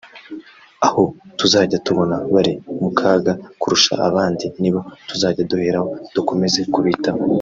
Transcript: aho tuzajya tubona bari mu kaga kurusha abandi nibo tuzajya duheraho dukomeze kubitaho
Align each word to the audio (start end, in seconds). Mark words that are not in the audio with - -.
aho 0.87 1.03
tuzajya 1.39 1.77
tubona 1.85 2.15
bari 2.33 2.53
mu 2.81 2.89
kaga 2.99 3.33
kurusha 3.61 3.93
abandi 4.07 4.45
nibo 4.61 4.79
tuzajya 5.09 5.43
duheraho 5.51 5.89
dukomeze 6.15 6.59
kubitaho 6.73 7.21